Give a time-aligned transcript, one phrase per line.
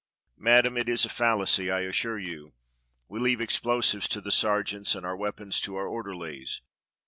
[0.39, 2.53] Madam, it is a fallacy, I assure you.
[3.07, 6.61] We leave explo sives to the sergeants and our weapons to our orderlies.